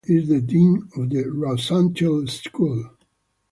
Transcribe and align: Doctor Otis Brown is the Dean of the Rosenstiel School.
Doctor 0.03 0.15
Otis 0.15 0.25
Brown 0.27 0.37
is 0.39 0.41
the 0.41 0.47
Dean 0.47 0.89
of 0.95 1.09
the 1.11 1.23
Rosenstiel 1.29 2.27
School. 2.27 2.89